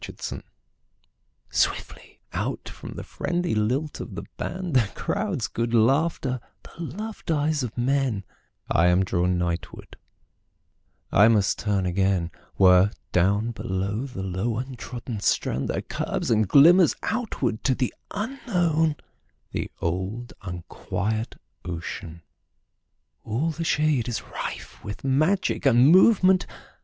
[0.03, 0.41] Seaside
[1.51, 7.29] SWIFTLY out from the friendly lilt of the band, The crowd's good laughter, the loved
[7.29, 9.97] eyes of men,I am drawn nightward;
[11.11, 17.63] I must turn againWhere, down beyond the low untrodden strand, There curves and glimmers outward
[17.65, 22.23] to the unknownThe old unquiet ocean.
[23.23, 26.47] All the shadeIs rife with magic and movement.